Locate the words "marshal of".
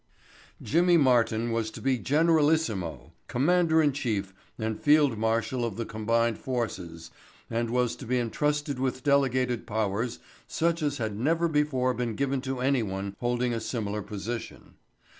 5.15-5.77